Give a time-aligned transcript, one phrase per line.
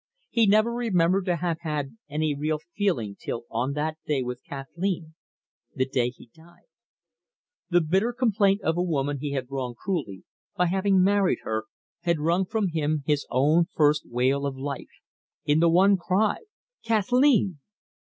[0.31, 5.13] He never remembered to have had any real feeling till on that day with Kathleen
[5.75, 6.65] the day he died.
[7.69, 10.23] The bitter complaint of a woman he had wronged cruelly,
[10.57, 11.65] by having married her,
[11.99, 14.89] had wrung from him his own first wail of life,
[15.45, 16.45] in the one cry
[16.83, 17.59] "Kathleen!"